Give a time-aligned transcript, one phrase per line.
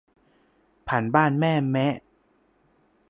[0.87, 1.95] ผ่านบ้านแม่แมะ